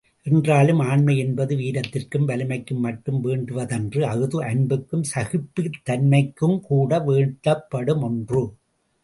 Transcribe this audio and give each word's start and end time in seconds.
என்றாலும், 0.25 0.79
ஆண்மை 0.79 1.17
என்பது 1.17 1.55
வீரத்திற்கும் 1.55 2.27
வலிமைக்கும் 2.27 2.79
மட்டும் 2.79 3.21
வேண்டுவதன்று 3.21 4.01
அஃது 4.05 4.43
அன்புக்குஞ் 4.43 5.01
சகிப்புத் 5.01 5.79
தன்மைக்குங்கூட 5.85 6.99
வேண்டப்படும் 7.05 8.01
ஒன்று. 8.01 8.43